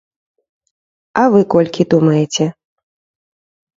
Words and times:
А 1.23 1.27
вы 1.35 1.39
колькі 1.55 1.87
думаеце? 1.93 2.45